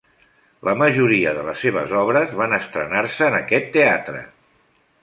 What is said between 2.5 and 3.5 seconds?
estrenar-se en